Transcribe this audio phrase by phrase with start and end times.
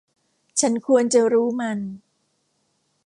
[0.59, 1.79] ฉันควรจะรู้มัน